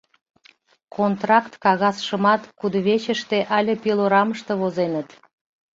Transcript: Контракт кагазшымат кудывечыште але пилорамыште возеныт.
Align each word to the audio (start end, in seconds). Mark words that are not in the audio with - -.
Контракт 0.95 1.53
кагазшымат 1.63 2.41
кудывечыште 2.59 3.37
але 3.57 3.73
пилорамыште 3.83 4.53
возеныт. 4.61 5.09